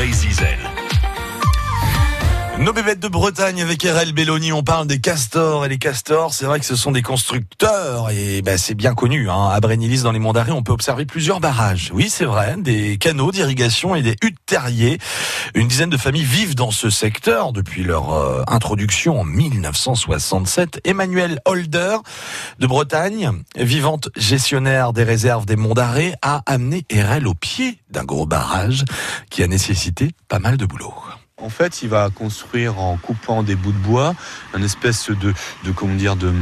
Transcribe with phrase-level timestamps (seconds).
[0.00, 0.59] Lazy Zen.
[2.60, 6.44] Nos bébêtes de Bretagne avec RL Belloni, on parle des castors et les castors, c'est
[6.44, 9.30] vrai que ce sont des constructeurs et ben, c'est bien connu.
[9.30, 9.48] Hein.
[9.50, 11.90] À Brénilis, dans les Monts d'Arrée, on peut observer plusieurs barrages.
[11.94, 14.98] Oui, c'est vrai, des canaux d'irrigation et des huttes terriers.
[15.54, 20.82] Une dizaine de familles vivent dans ce secteur depuis leur euh, introduction en 1967.
[20.84, 21.96] Emmanuel Holder
[22.58, 28.04] de Bretagne, vivante gestionnaire des réserves des Monts d'Arrée, a amené RL au pied d'un
[28.04, 28.84] gros barrage
[29.30, 30.92] qui a nécessité pas mal de boulot.
[31.42, 34.14] En fait, il va construire en coupant des bouts de bois
[34.54, 35.32] un espèce de,
[35.64, 36.32] de comment de,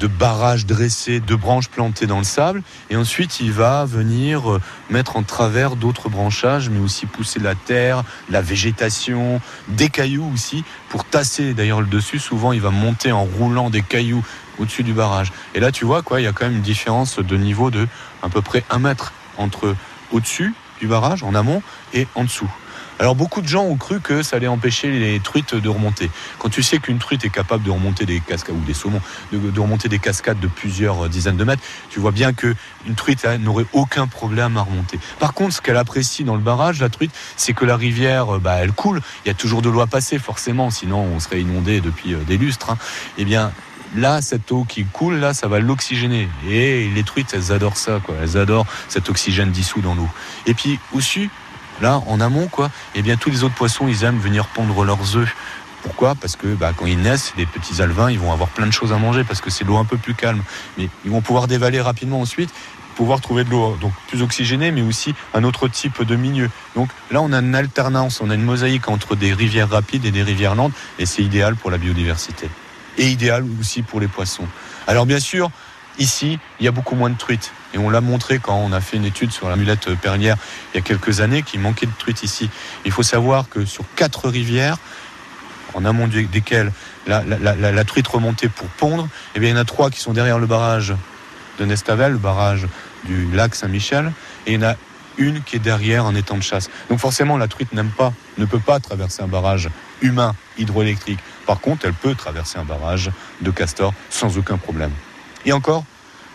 [0.00, 2.62] de barrage dressé, de branches plantées dans le sable.
[2.90, 7.54] Et ensuite, il va venir euh, mettre en travers d'autres branchages, mais aussi pousser la
[7.54, 12.18] terre, la végétation, des cailloux aussi, pour tasser d'ailleurs le dessus.
[12.18, 14.24] Souvent, il va monter en roulant des cailloux
[14.58, 15.32] au-dessus du barrage.
[15.54, 17.86] Et là, tu vois, quoi, il y a quand même une différence de niveau de
[18.22, 19.74] à peu près un mètre entre
[20.12, 22.50] au-dessus du barrage, en amont, et en dessous.
[22.98, 26.10] Alors beaucoup de gens ont cru que ça allait empêcher les truites de remonter.
[26.38, 29.00] Quand tu sais qu'une truite est capable de remonter des cascades ou des saumons,
[29.32, 32.54] de, remonter des cascades de plusieurs dizaines de mètres, tu vois bien que
[32.86, 35.00] une truite n'aurait aucun problème à remonter.
[35.18, 38.56] Par contre, ce qu'elle apprécie dans le barrage, la truite, c'est que la rivière, bah,
[38.60, 39.00] elle coule.
[39.24, 42.18] Il y a toujours de l'eau à passer, forcément, sinon on serait inondé depuis euh,
[42.26, 42.70] des lustres.
[42.70, 42.78] Hein.
[43.18, 43.52] Eh bien,
[43.96, 46.28] là, cette eau qui coule, là, ça va l'oxygéner.
[46.48, 48.14] Et les truites, elles adorent ça, quoi.
[48.22, 50.08] Elles adorent cet oxygène dissous dans l'eau.
[50.46, 51.30] Et puis, au-dessus,
[51.80, 55.16] là, en amont, quoi, eh bien, tous les autres poissons, ils aiment venir pondre leurs
[55.16, 55.34] œufs.
[55.82, 56.14] Pourquoi?
[56.14, 58.92] Parce que bah, quand ils naissent, les petits alvins, ils vont avoir plein de choses
[58.92, 60.42] à manger parce que c'est l'eau un peu plus calme.
[60.78, 62.48] Mais ils vont pouvoir dévaler rapidement ensuite,
[62.94, 66.48] pouvoir trouver de l'eau donc plus oxygénée, mais aussi un autre type de milieu.
[66.74, 70.10] Donc là, on a une alternance, on a une mosaïque entre des rivières rapides et
[70.10, 72.48] des rivières lentes, et c'est idéal pour la biodiversité.
[72.96, 74.46] Et idéal aussi pour les poissons.
[74.86, 75.50] Alors bien sûr,
[75.98, 77.52] Ici, il y a beaucoup moins de truites.
[77.72, 80.36] Et on l'a montré quand on a fait une étude sur la mulette perlière
[80.72, 82.50] il y a quelques années, qu'il manquait de truites ici.
[82.84, 84.78] Il faut savoir que sur quatre rivières,
[85.74, 86.72] en amont desquelles
[87.06, 90.38] la, truite remontait pour pondre, eh bien, il y en a trois qui sont derrière
[90.38, 90.94] le barrage
[91.58, 92.66] de Nestavel, le barrage
[93.04, 94.12] du lac Saint-Michel,
[94.46, 94.74] et il y en a
[95.16, 96.70] une qui est derrière un étang de chasse.
[96.88, 99.68] Donc forcément, la truite n'aime pas, ne peut pas traverser un barrage
[100.00, 101.20] humain hydroélectrique.
[101.46, 104.92] Par contre, elle peut traverser un barrage de castor sans aucun problème.
[105.44, 105.84] Et encore,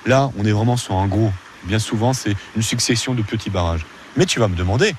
[0.06, 1.32] là, on est vraiment sur un gros.
[1.64, 3.86] Bien souvent, c'est une succession de petits barrages.
[4.16, 4.96] Mais tu vas me demander,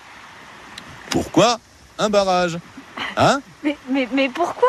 [1.11, 1.59] pourquoi
[1.99, 2.59] un barrage?
[3.17, 3.41] Hein?
[3.65, 4.69] Mais, mais, mais pourquoi?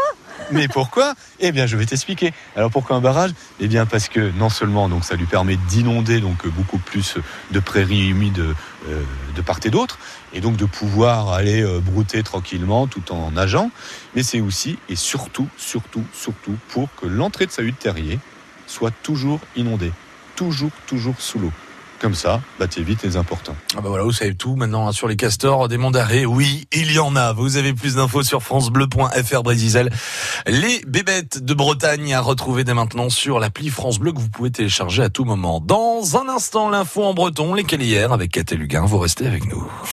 [0.52, 1.14] Mais pourquoi?
[1.40, 2.34] Eh bien, je vais t'expliquer.
[2.56, 3.32] Alors pourquoi un barrage?
[3.60, 7.16] Eh bien, parce que non seulement donc ça lui permet d'inonder donc beaucoup plus
[7.52, 9.04] de prairies humides euh,
[9.36, 10.00] de part et d'autre,
[10.34, 13.70] et donc de pouvoir aller euh, brouter tranquillement tout en nageant,
[14.16, 18.20] mais c'est aussi et surtout, surtout, surtout pour que l'entrée de sa hutte terrier
[18.72, 19.92] soit toujours inondé,
[20.36, 21.52] toujours, toujours sous l'eau.
[22.00, 23.56] Comme ça, bah, t'évites les importants.
[23.78, 26.26] Ah bah voilà, vous savez tout maintenant hein, sur les castors des monts d'arrêt.
[26.26, 27.32] Oui, il y en a.
[27.32, 29.88] Vous avez plus d'infos sur francebleu.fr Brésil.
[30.48, 34.50] Les bébêtes de Bretagne à retrouver dès maintenant sur l'appli France Bleu que vous pouvez
[34.50, 35.60] télécharger à tout moment.
[35.60, 38.84] Dans un instant, l'info en breton, les hier avec Caté Luguin.
[38.84, 39.72] Vous restez avec nous.